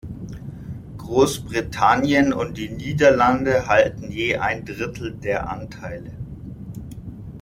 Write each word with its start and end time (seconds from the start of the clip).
Großbritannien 0.97 2.33
und 2.33 2.57
die 2.57 2.69
Niederlande 2.69 3.67
halten 3.67 4.11
je 4.11 4.35
ein 4.37 4.65
Drittel 4.65 5.11
der 5.11 5.47
Anteile. 5.47 6.13